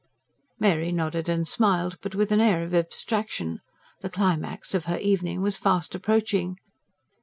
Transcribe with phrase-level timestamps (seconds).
[0.59, 3.59] Mary nodded and smiled; but with an air of abstraction.
[3.99, 6.57] The climax of her evening was fast approaching.